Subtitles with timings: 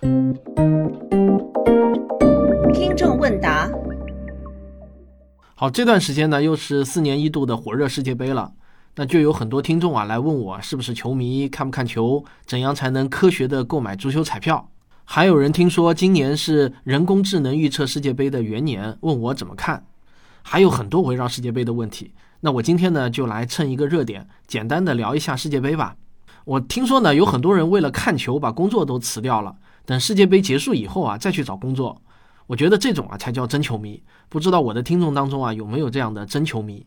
[0.00, 0.38] 听
[2.96, 3.68] 众问答。
[5.56, 8.52] 好，这段时间呢，又是四年一度的火热世界杯了，
[8.94, 14.68] 那就有很多听众啊来问我是不是球迷，看不看球，怎样才能科学的购买足球彩票？
[15.04, 19.84] 还有人听说今年是人工智能预测世界杯的元年，问我怎么看？
[20.42, 22.12] 还有很多围绕世界杯的问题。
[22.40, 25.96] 那我今天呢，就来蹭一个热点，简单的聊一下世界杯吧。
[26.44, 29.56] 我听说呢，有很多人为了看球把工作都辞掉了，
[29.88, 32.02] 等世界杯结束以后啊，再去找工作。
[32.46, 34.02] 我觉得这种啊才叫真球迷。
[34.28, 36.86] 不知道我的听众当中啊有没有这样的真球迷？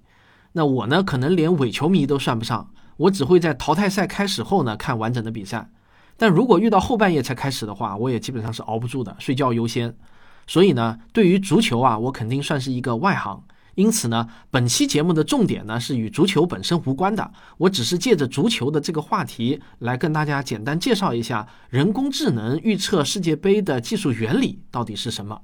[0.52, 5.67] 那我呢，可能连伪球迷都算不上，我只会在淘汰赛开始后呢看完整的比赛。
[6.16, 9.97] 但如果遇到后半夜才开始的话，我也基本上是熬不住的，睡觉优先。
[10.45, 13.44] 所以呢，对于足球啊，我肯定算是一个外行。
[13.75, 25.41] 因此呢，本期节目的重点呢是与足球本身无关的，我只是借着足球的这个话题来跟大家简单介绍一下人工智能预测世界杯的技术原理到底是什么。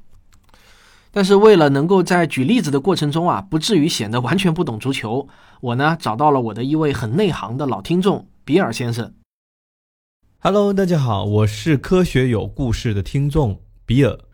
[1.11, 5.27] 但是为了能够在举例子的过程中啊，不至于显得完全不懂足球，
[5.61, 9.13] 我呢找到了我的一位很内行的老听众比尔先生。
[10.39, 14.26] Hello，大家好，我是科学有故事的听众比尔。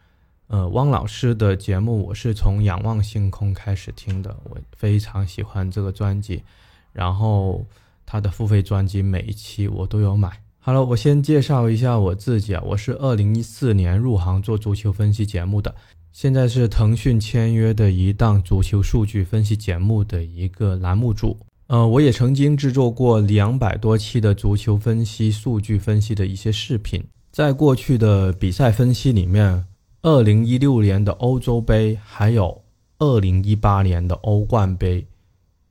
[0.48, 6.44] 呃，汪老师的节目我是从仰望星空开始听的，我非常喜欢这个专辑，
[6.92, 7.66] 然后
[8.06, 10.30] 他的付费专辑每一期我都有买。
[10.60, 15.74] 好了我先介绍一下我自己啊，我是二零一四年入行做足球分析节目的，
[16.12, 21.38] 现在是腾讯签约的一档足球数据分析节目的一个栏目主。
[21.68, 29.66] 呃，我也曾经制作过两百多期的足球分析、数据分析的一些视频，在过去的比赛分析里面。
[30.06, 32.62] 二零一六年的欧洲杯，还有
[33.00, 35.08] 二零一八年的欧冠杯，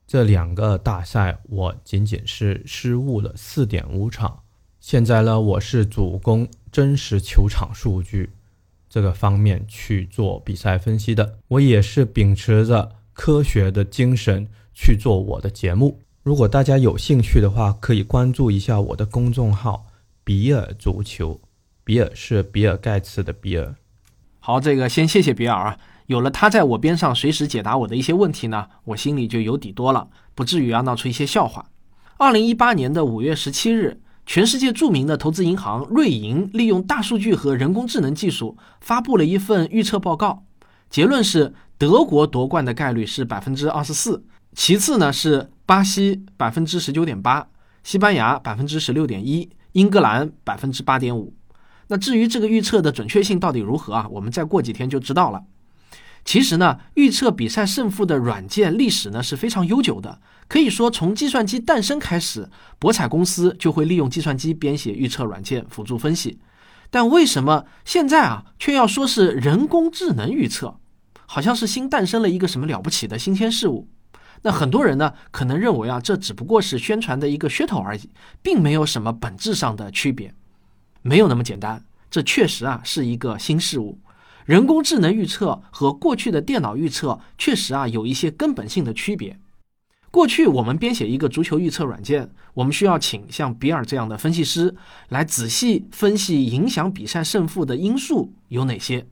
[0.06, 4.40] 这两个大赛我仅仅是失误了四点五场。
[4.80, 8.30] 现在呢，我是主攻真实球场数据
[8.88, 11.38] 这个方面去做比赛分析的。
[11.48, 16.00] 我也是秉持着科学的精神去做我的节目。
[16.22, 19.88] 如果大家有兴趣的话，可以关注一下我的公众号
[20.24, 21.38] “比尔足球”，
[21.84, 23.74] 比尔是比尔盖茨的比尔。
[24.44, 31.64] 好，这个先谢谢比尔啊，有了他在我边上随时解答我的一些问题呢，我心里就有底多了，不至于啊闹出一些笑话。
[32.16, 40.42] 二零一八年的五月十七日，全世界著名的投资银行瑞银利用大数据和人工智能技术发布了一份预测报告，
[40.90, 44.24] 结论是德国夺冠的概率是百分之二十四，
[44.56, 47.46] 其次呢是巴西百分之十九点八，
[47.84, 51.32] 西班牙百分之十六点一，英格兰百分之八点五。
[51.88, 54.06] 那至于这个预测的准确性到底如何啊？
[54.10, 55.42] 我们再过几天就知道了。
[56.24, 62.48] 其实呢，预测比赛胜负的软件历史呢是非常悠久的，可以说从计算机诞生开始，
[62.78, 66.38] 博彩公司就会利用计算机编写预测软件辅助分析。
[66.90, 70.78] 但为什么现在啊却要说是人工智能预测？
[71.26, 73.88] 好像是新诞生了一个什么了不起的新鲜事物？
[74.42, 78.10] 那很多人呢可能认为啊这只不过是宣传的一个噱头而已，
[78.42, 80.32] 并没有什么本质上的区别。
[81.02, 83.98] 没有那么简单，这确实啊是一个新事物。
[84.44, 89.38] 人工智能预测和过去的电脑预测确实啊有一些根本性的区别。
[90.10, 94.74] 过去我们编写一个足球预测软件，我们需要请像比尔这样的分析师
[95.08, 99.06] 来仔细分析影响比赛胜负的因素有哪些，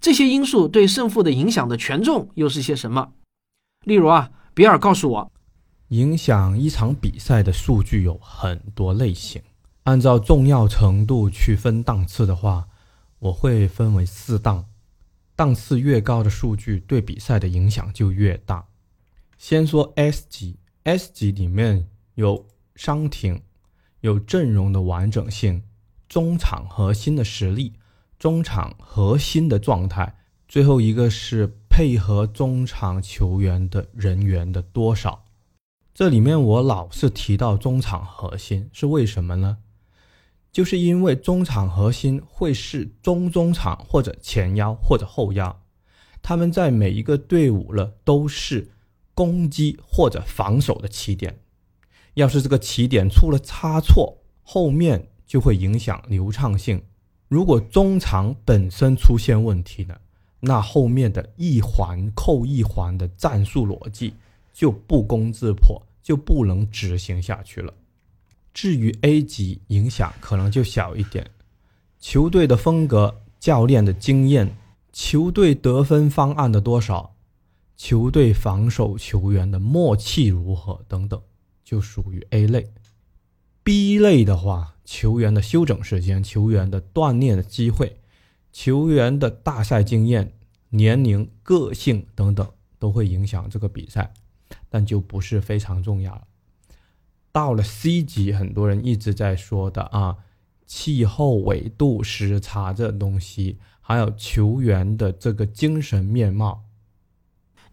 [0.00, 3.10] 这些因素对胜负的影响的权重又是些什么？
[3.84, 5.32] 例如啊，比尔告诉我，
[5.88, 9.42] 影响一场比赛的数据有很多类型。
[9.88, 12.68] 按照重要程度去分档次的话，
[13.20, 14.66] 我会分为四档，
[15.34, 18.66] 档次越高的数据对比赛的影响就越大。
[19.38, 23.40] 先说 S 级，S 级里面有伤停，
[24.02, 25.62] 有阵容的完整性，
[26.06, 27.72] 中场核心的实力，
[28.18, 30.16] 中场核心的状态，
[30.46, 35.24] 最后一个是配合中场球员的人员的多少。
[35.94, 39.56] 这里面我老是提到中场核心，是为什么呢？
[40.50, 45.62] 就是因为中场核心会是中中场或者前腰或者后腰，
[46.20, 48.70] 他们在每一个队伍了都是
[49.14, 51.38] 攻击或者防守的起点。
[52.14, 56.82] 要是这个起点出了差错，后面就会影响流畅性。
[57.28, 60.00] 如果中场本身出现问题了，
[60.40, 64.14] 那后面的一环扣一环的战术逻辑
[64.52, 67.72] 就不攻自破，就不能执行下去了。
[68.60, 71.30] 至于 A 级影响可能就小一点，
[72.00, 74.56] 球队的风格、教练的经验、
[74.92, 77.14] 球队得分方案的多少、
[77.76, 81.22] 球队防守球员的默契如何等等，
[81.62, 82.68] 就属于 A 类。
[83.62, 88.00] B 类的话，球员的休整时间、球员的锻炼的机会、
[88.52, 90.32] 球员的大赛经验、
[90.70, 92.44] 年龄、个性等等，
[92.80, 94.12] 都会影响这个比赛，
[94.68, 96.24] 但就不是非常重要了。
[97.38, 100.16] 到了 C 级，很多人一直在说的啊，
[100.66, 106.64] 气候纬度时差这东西，还有球员的这个精神面貌。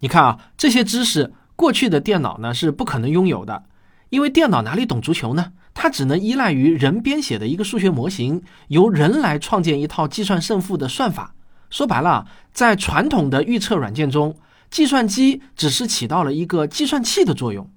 [0.01, 3.63] 你看啊，这些知识过去的电脑呢是不可能拥有的，
[4.11, 5.53] 因为电脑哪里懂足球呢？
[5.73, 11.33] 它只能依赖于人编写的一个数学模型，由人来创建一套计算胜负的算法。
[11.71, 14.37] 说白了，在传统的预测软件中，
[14.69, 17.67] 计算机只是起到了一个计算器的作用。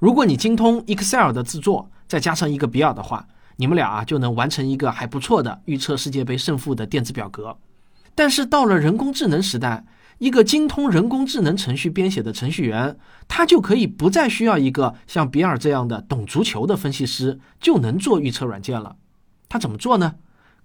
[0.00, 7.58] 如果你精通 Excel 的制作，再加上一个比尔的话，你们俩啊就能完成一个还不错的预测世界杯胜负的电子表格。
[8.14, 9.84] 但是到了人工智能时代，
[10.16, 12.96] 一个精通人工智能程序编写的程序员，
[13.28, 18.96] 他就可以不再需要一个像比尔这样的懂足球的分析师，就能做预测软件了。
[19.50, 20.14] 他怎么做呢？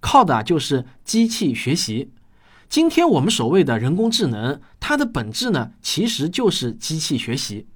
[0.00, 2.10] 靠的就是机器学习。
[2.70, 7.66] 今天我们所谓的人工智能，它的本质呢，其实就是机器学习。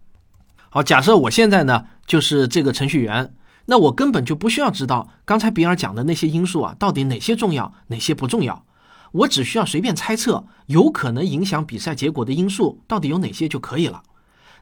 [0.72, 3.34] 好，假设我现在呢就是这个程序员，
[3.67, 8.64] 那我根本就不需要知道刚才比尔讲的那些因素啊，到底哪些重要，哪些不重要。
[9.11, 14.05] 我只需要随便猜测有可能影响比赛结果的因素到底有哪些就可以了，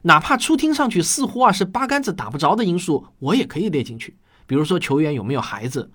[0.01, 4.17] 哪怕初听上去似乎啊是八竿子打不着的因素，我也可以列进去。
[4.47, 5.91] 比如说球员有没有孩子。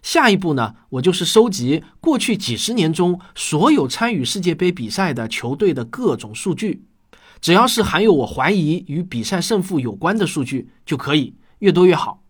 [0.00, 6.84] 下一步呢，我就是收集过去几十年中所有参与世界杯比赛的球队的各种数据，
[7.40, 12.22] 只要是含有我怀疑与比赛胜负有关的数据就可以，越多越好。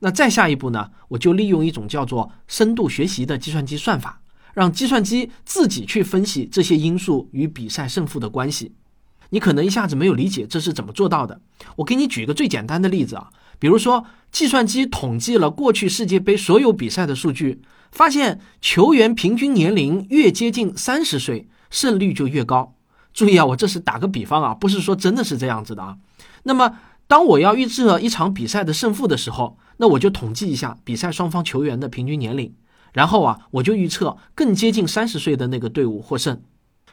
[0.00, 4.20] 那再下一步呢，我就利用一种叫做深度学习的计算机算法。
[4.52, 8.72] 让计算机自己去分析这些因素与比赛胜负的关系，
[9.30, 11.40] 你可能一下子没有理解这是怎么做到的。
[11.76, 13.30] 我给你举个最简单的例子啊，
[13.60, 17.62] 比如说计算机统计了过去世界杯所有比赛的数据，
[17.92, 22.74] 发现球员平均年龄越接近三十岁，胜率就越高。
[23.12, 25.96] 注意啊，我这是打个比方啊，不是说真的是这样子的啊。
[26.44, 32.54] 那么当我要预测一场比赛的胜负的时候，那我就统计一下比赛双方球员的平均年龄。
[32.92, 36.42] 然后啊，我就预测更接近三十岁的那个队伍获胜。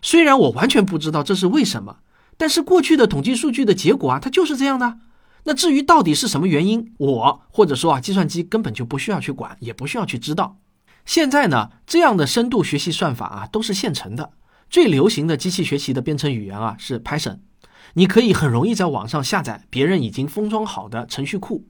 [0.01, 1.97] 虽然我完全不知道这是为什么，
[2.37, 4.99] 但是过去的统计数据的结果啊，它就是这样的。
[5.45, 10.57] 那至于到底是什么原因，我或者说啊，计算机根本就不需要去管，也不需要去知道。
[11.05, 14.31] 现在呢，这样的深度学习算法啊，都是现成的。
[14.69, 17.39] 最流行的机器学习的编程语言啊，是 Python。
[17.93, 21.65] 你可以很容易在网上下载别人已经封装好的程序库。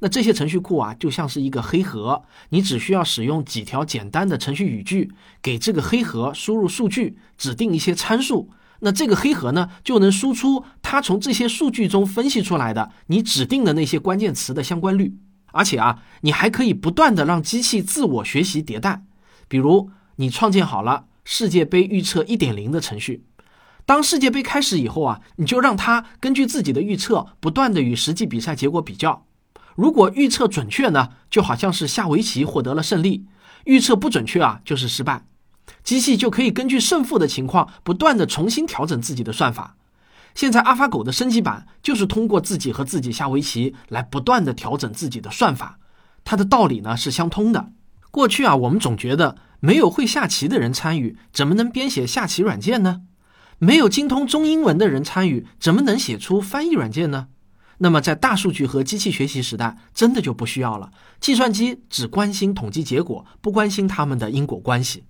[0.00, 8.50] 那这些程序库啊，就像是一个黑盒，你只需要使用几条简单的程序语句，给这个黑盒输入数据，指定一些参数，
[8.80, 15.18] 那这个黑盒呢，就能输出它从这些数据中分析出来的你指定的那些关键词的相关率。
[15.52, 19.02] 而且啊，你还可以不断的让机器自我学习迭代。
[19.48, 23.24] 比如，你创建好了世界杯预测一点零的程序，
[23.86, 29.24] 当世界杯开始以后啊，你就让它根据自己的预测，不断的与实际比赛结果比较。
[29.76, 33.26] 如果预测准确呢，就好像是下围棋获得了胜利；
[33.64, 35.24] 预测不准确啊，就是失败。
[35.84, 39.76] 机器就可以根据胜负的情况，不断的重新调整自己的算法。
[40.34, 45.78] 现在阿法狗的升级版就是通过自己和自己下围棋来不断的调整自己的算法。
[46.24, 47.70] 它的道理呢是相通的。
[48.10, 53.02] 过去啊，我们总觉得没有会下棋的人参与，怎么能编写下棋软件呢？
[53.58, 57.28] 没有精通中英文的人参与，怎么能写出翻译软件呢？
[57.82, 60.90] 那么，在大数据和机器学习时代，真的就不需要了。
[61.18, 65.04] 计算机只关心统计结果，不关心它们的因果关系。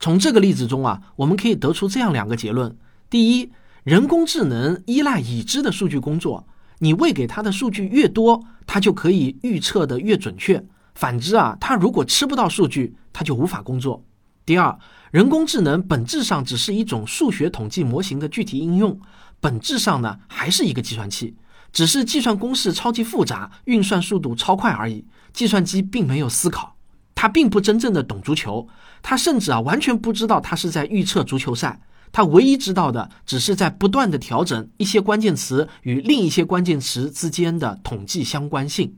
[0.00, 2.76] 从这个例子中啊，我们可以得出这样两个结论：
[3.08, 3.50] 第一，
[3.84, 6.48] 人工智能依赖已知的数据工作，
[6.80, 10.60] 你喂给它的数据越多，它就可以预测的越准确；
[10.96, 14.02] 反之啊，它如果吃不到数据，它就无法工作。
[14.46, 14.76] 第二，
[15.10, 18.98] 人工智能本质上只是一种数学统计模型的具体应用，
[19.38, 21.36] 本质上呢，还是一个计算器。
[21.70, 25.04] 只是计算公式超级复杂，运算速度超快而已。
[25.34, 26.74] 计算机并没有思考，
[27.14, 28.66] 它并不真正的懂足球，
[29.02, 31.78] 它甚至啊完全不知道它是在预测足球赛。
[32.10, 38.96] 它唯一知道的，只是在不断的调整一些关键词与另一些关键词之间的统计相关性。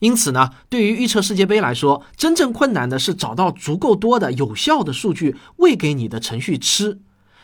[0.00, 7.00] 因此呢，对于预测世界杯来说，真正困难的是找到足够多的有效的数据喂给你的程序吃。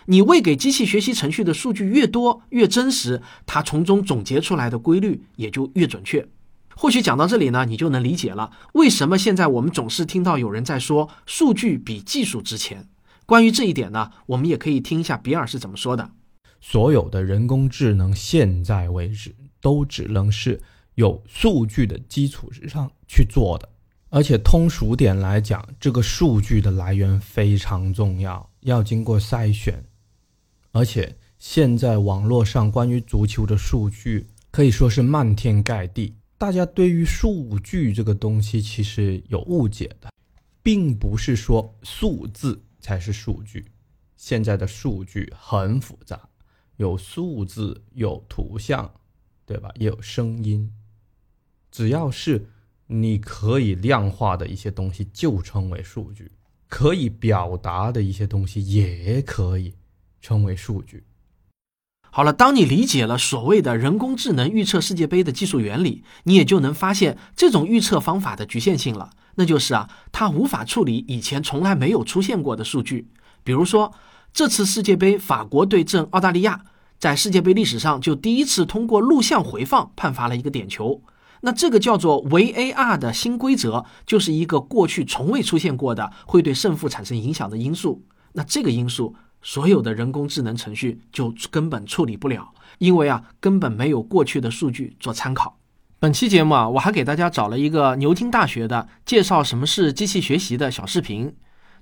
[0.07, 6.29] 你喂给机器学习程序的数据越多越真实，它从中总结出来的规律也就越准确。
[6.75, 12.89] 或许讲到这里呢，你就能理解了为什么现在我们总是听到有人在说数据比技术值钱。
[13.27, 16.11] 关于这一点呢，我们也可以听一下比尔是怎么说的：
[16.61, 20.61] 所有的人工智能现在为止都只能是
[20.95, 23.69] 有数据的基础之上去做的，
[24.11, 29.83] 而且通俗点来讲，这个数据的来源非常重要，要经过筛选。
[30.73, 40.11] 而且现在网络上关于足球的数据可以说是漫天盖地，大家对于数据这个东西其实有误解的，
[40.63, 43.67] 并不是说数字才是数据。
[44.17, 46.29] 现在的数据很复杂，
[46.77, 48.91] 有数字，有图像，
[49.45, 49.71] 对吧？
[49.75, 50.73] 也有声音，
[51.73, 52.47] 只要是。
[52.89, 56.31] 你可以量化的一些东西就称为数据，
[56.69, 59.73] 可以表达的一些东西也可以
[60.21, 61.05] 称为数据。
[62.11, 69.09] 好了，当你理解了所谓的人工智能预测世界杯的技术原理，你也就能发现这种预测方法的局限性了。
[69.37, 73.09] 那就是啊，它无法处理以前从来没有出现过的数据。
[73.43, 73.95] 比如说，
[74.35, 76.65] 这次世界杯法国对阵澳大利亚，
[76.99, 81.01] 在世界杯历史上就第一次通过录像回放判罚了一个点球。
[81.45, 88.05] 那这个叫做 VAR 的新规则，就是一个过去从未出现过的会对胜负产生影响的因素。
[88.33, 95.59] 那这个因素，所有的人工智能程序就根本处理不了，因为啊，根本没有过去的数据做参考。
[95.99, 101.35] 本期节目啊，我还给大家找了一个牛津大学的介绍什么是机器学习的小视频。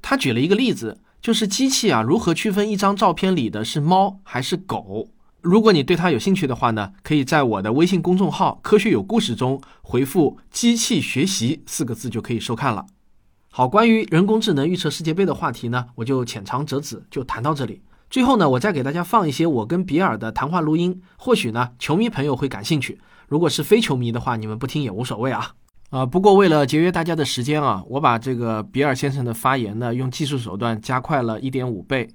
[0.02, 5.10] 他举了一个例子，就是机器啊如何区分一张照片里的是猫还是狗。
[5.42, 12.86] 如果你对它有兴趣的话呢，可以在我的微信公众号“科学有故事”中回复“机器学习”四个字就可以收看了。
[13.50, 17.82] 好，关于人工智能预测世界杯的话题呢，我就浅尝辄止，就谈到这里。
[18.08, 23.00] 最后呢，我再给大家放一些我跟比尔的谈话录音，或许呢，球迷朋友会感兴趣。
[23.28, 25.52] 如果是非球迷的话，你们不听也无所谓啊。
[25.90, 32.08] 啊，不过为了节约大家的时间啊，我把这个比尔先生的发言呢，用技术手段加快了一点五倍。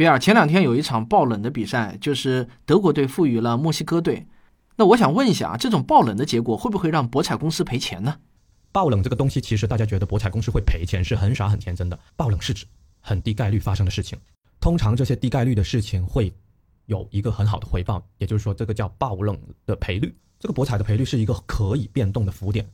[0.00, 4.26] 比尔，前两天有一场爆冷的比赛，就是德国队负于了墨西哥队。
[4.76, 8.16] 那我想问一下啊，这种爆冷的结果会不会让博彩公司赔钱呢？
[8.72, 12.00] 爆冷这个东西，其实大家觉得博彩公司会赔钱是很傻很天真的。
[12.16, 12.64] 爆冷是指
[13.02, 14.18] 很低概率发生的事情，
[14.58, 16.32] 通常这些低概率的事情会
[16.86, 20.16] 有一个很好的回报，也就是说这个叫爆冷的赔率。
[20.38, 22.66] 这个博彩的赔率是一个可以变动的浮点，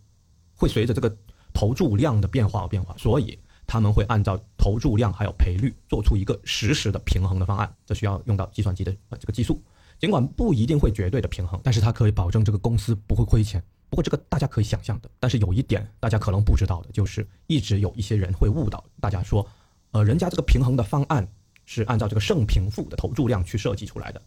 [0.54, 1.12] 会随着这个
[1.52, 3.36] 投注量的变化而变化，所以。
[3.66, 9.60] 他们会按照投注量还有赔率做出一个实时的平衡的方案，这需要用到计算机的呃这个技术。
[9.98, 13.62] 尽管不一定会绝对的平衡，但是它可以保证这个公司不会亏钱。
[13.88, 19.46] 不过这个大家可以想象的，但是有一点大家可能不知道的就是，一直有一些人会误导大家说，
[19.92, 21.26] 呃，人家这个平衡的方案
[21.64, 24.20] 是按照这个胜平负的投注量去设计出来的，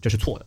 [0.00, 0.46] 这是错的。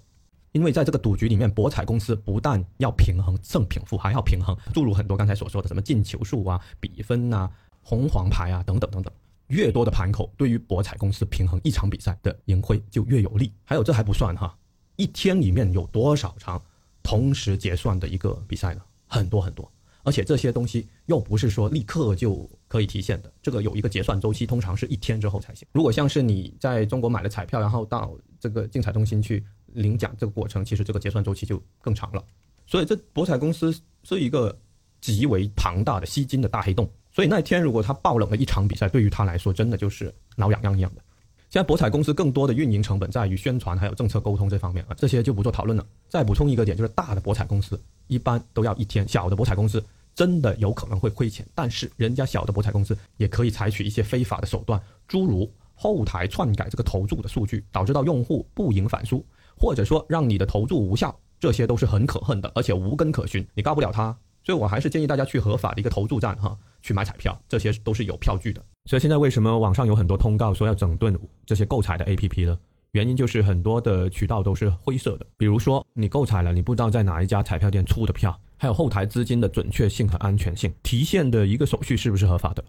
[0.53, 7.49] 因为在这个赌局里面，博彩公司不但要平衡胜平负，还要平衡注入很多刚才所说的什么进球数啊、比分呐。
[7.83, 9.13] 红黄牌啊，等等等等，
[9.47, 13.51] 越多的盘口，对于博彩公司平衡一场比赛的盈亏就越有利。
[13.63, 14.57] 还有这还不算哈，
[14.95, 16.61] 一天里面有多少场
[17.03, 18.81] 同时结算的一个比赛呢？
[19.05, 19.71] 很多很多，
[20.01, 25.67] 而且这些东西又不是说立刻就可以提现的，这个有一个结算周期，通常是一天之后才行。
[25.71, 32.23] 如果像是你在中国买了彩票，然后到这个竞彩中心去领奖，这个过程其实这个结算周期就更长了。
[32.65, 34.57] 所以这博彩公司是一个
[34.99, 36.89] 极为庞大的吸金的大黑洞。
[37.13, 41.01] 所以那天如果他爆冷了一场比赛，对于他来说真的就是挠痒痒一样的。
[41.49, 45.85] 现在博彩公司更多的运营成本在于宣传还有政策沟通这方面啊，这些就不做讨论了。
[46.09, 49.83] 再补充一个点，就是大的博彩公司一般都要一天，小的博彩公司
[50.15, 59.23] 真的有可能会亏钱，但是人家小的博彩公司也可以采取一些非法的手段，诸如后台篡改这个投注的数据，导致到用户不赢反输，
[59.55, 64.17] 或者说让你的投注无效，这些都是很可恨的，而且无根可循，你告不了他。
[64.43, 66.57] 所以我还是建议大家去合法的一个投注站哈。
[66.83, 68.63] 去买彩票，这些都是有票据的。
[68.85, 72.59] 所以现在为什么网上有很多通告说要整顿这些购彩的 APP 呢？
[72.91, 75.25] 原因就是很多的渠道都是灰色的。
[75.35, 82.63] 比如说你购彩了，你不知道在哪一家彩票店出的票，还有后台资金的准确性和安全性，提现的一个手续是不是合法的？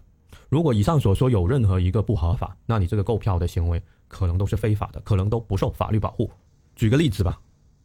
[0.49, 6.31] 如果以上所说有任何一个不合法，那你这个购票的行为可能都是非法的，可能都不受法律保护。
[6.75, 7.37] 举个例子吧，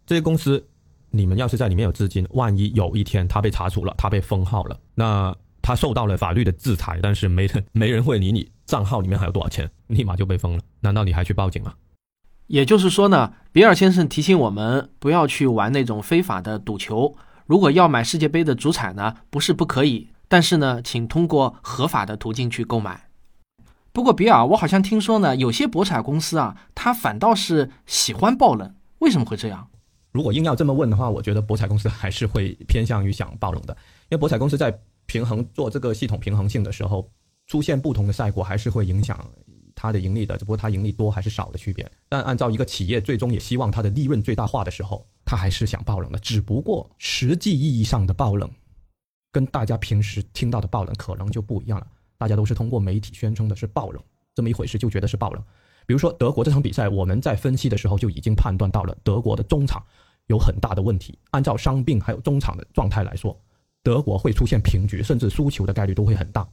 [0.07, 0.65] 这些公司，
[1.11, 5.37] 你们要是在里面有资金，万一有一天他被查处了，他被封号了，那。
[5.63, 10.63] 他受到了法律的制裁，但是没人没人会理你账号里面还有多少钱，立马就被封了。
[10.81, 11.75] 难道你还去报警吗？
[12.47, 17.15] 也就是说呢，比尔先生提醒我们不要去玩那种非法的赌球。
[17.47, 23.09] 如果要买世界杯的主彩呢，不是不可以，但是呢，请通过合法的途径去购买。
[23.93, 29.69] 不过比尔，我好像听说呢，有些博彩公司啊，他反倒是喜欢爆冷，为什么会这样？
[30.13, 33.77] 如果硬要这么问的话，我觉得博彩公司还是会偏向于想爆冷的，
[34.09, 34.77] 因为博彩公司在。
[35.11, 37.11] 平衡做这个系统平衡性的时候，
[37.49, 39.29] 出现不同的赛果，还是会影响
[39.75, 41.91] 它的盈利的，只不过它盈利多还是少的区别。
[42.09, 46.19] 但按照一个企业最终也希望它的利润最大化的时候，它还是想爆冷的。
[46.21, 48.49] 只不过实际意义上的爆冷，
[49.33, 51.87] 跟大家平时听到的爆冷可能就不一样了。
[52.17, 54.01] 大家都是通过媒体宣称的是爆冷
[54.33, 55.43] 这么一回事，就觉得是爆冷。
[55.87, 59.85] 比如说德国这场比赛，我们在分析的时候就已经判断到了德国的中场
[60.29, 61.19] 有很大的问题。
[61.33, 63.37] 按照伤病还有中场的状态来说，
[63.83, 66.49] 德国会出现平局，甚至输球的概率都会很大。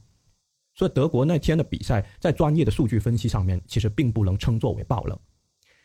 [0.74, 5.18] 所以德国那天的比赛，在专业的数据分析上面，其实并不能称作为爆冷。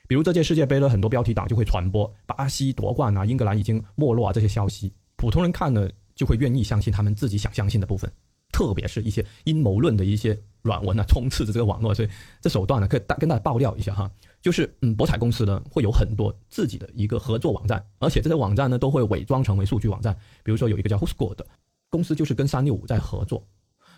[0.07, 8.11] 比如这届世界杯的很多标题党就会传播巴西夺冠啊、英格兰已经没落啊这些消息，普通人看了就会愿意相信他们自己想相信的部分，
[8.51, 11.95] 特别是一些阴谋论的一些软文啊，充斥着这个网络。
[11.95, 12.09] 所以
[12.41, 14.11] 这手段呢，可以大跟大家爆料一下哈，
[14.43, 20.13] 就是嗯，博彩公司呢会有很多自己的一个合作网站，而且这些网站呢都会伪装成为数据网站。
[20.43, 21.47] 比如说有一个叫 WhoScore 的
[21.89, 23.47] 公司，就是跟三六五在合作。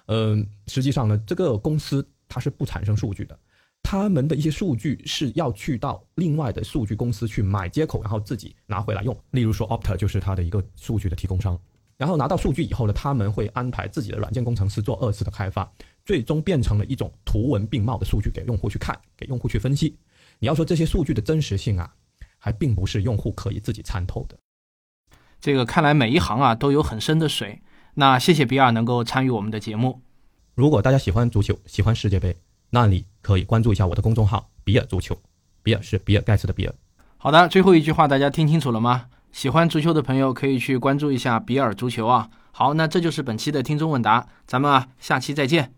[0.05, 3.35] 嗯，实际上呢，这个公司它是不产生数据的，
[3.81, 9.17] 他们的一些数据是要去到另外的数据公司去买接口，然后自己拿回来用。
[9.31, 11.59] 例如说，Opta 就是它的一个数据的提供商，
[11.97, 15.67] 然后拿到数据以后呢，他们会安排自己的软件工程师做二次的开发，
[16.05, 19.97] 最终变成了一种图文并茂的数据给用户去看，给用户去分析。
[20.39, 21.93] 你要说这些数据的真实性啊，
[22.37, 24.37] 还并不是用户可以自己参透的。
[25.39, 27.61] 这个看来每一行啊都有很深的水。
[27.95, 30.01] 那谢谢比尔能够参与我们的节目。
[30.53, 32.35] 如果大家喜欢足球，喜欢世界杯，
[32.69, 35.17] 那你可以关注一下我的公众号“比尔足球”。
[35.63, 36.75] 比尔是比尔盖茨的比尔。
[37.17, 39.05] 好的，最后一句话大家听清楚了吗？
[39.31, 42.29] 喜欢足球的朋友可以去关注一下比尔足球啊。
[42.51, 45.73] 好，那这就是本期的听众问答，咱们啊下期再见。